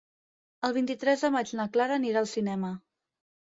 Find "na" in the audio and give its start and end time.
1.61-1.69